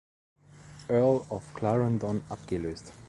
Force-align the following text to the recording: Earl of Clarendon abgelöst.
Earl 0.89 1.23
of 1.29 1.53
Clarendon 1.53 2.23
abgelöst. 2.27 2.91